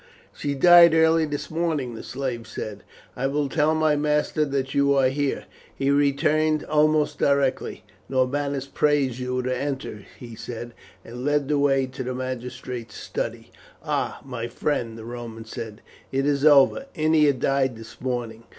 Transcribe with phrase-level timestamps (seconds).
[0.33, 2.81] "She died early this morning," the slave said.
[3.15, 7.83] "I will tell my master that you are here." He returned almost directly.
[8.09, 10.73] "Norbanus prays you to enter," he said,
[11.05, 13.51] and led the way to the magistrate's study.
[13.83, 16.87] "Ah, my friend," the Roman said, "it is over!
[16.95, 18.45] Ennia died this morning.